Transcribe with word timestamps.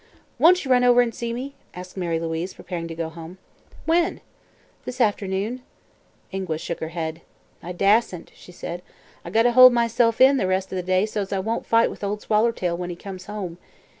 "Won't 0.39 0.65
you 0.65 0.71
run 0.71 0.83
over 0.83 1.01
and 1.01 1.13
see 1.13 1.31
me?" 1.31 1.53
asked 1.75 1.95
Mary 1.95 2.19
Louise, 2.19 2.55
preparing 2.55 2.87
to 2.87 2.95
go 2.95 3.07
home. 3.07 3.37
"When?" 3.85 4.19
"This 4.83 4.99
afternoon." 4.99 5.61
Ingua 6.31 6.57
shook 6.57 6.79
her 6.79 6.87
head. 6.87 7.21
"I 7.61 7.71
dastn't," 7.71 8.31
she 8.33 8.51
said. 8.51 8.81
"I 9.23 9.29
gotta 9.29 9.51
hold 9.51 9.73
myself 9.73 10.19
in, 10.19 10.37
the 10.37 10.47
rest 10.47 10.73
o' 10.73 10.75
the 10.75 10.81
day, 10.81 11.05
so's 11.05 11.31
I 11.31 11.37
won't 11.37 11.67
fight 11.67 11.91
with 11.91 12.03
Ol' 12.03 12.17
Swallertail 12.17 12.75
when 12.75 12.89
he 12.89 12.95
comes 12.95 13.27
home. 13.27 13.59